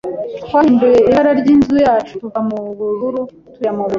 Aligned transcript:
Twahinduye 0.45 0.97
ibara 1.09 1.31
ryinzu 1.39 1.75
yacu 1.85 2.11
tuva 2.21 2.39
mubururu 2.47 3.21
tujya 3.53 3.71
mubururu. 3.75 3.89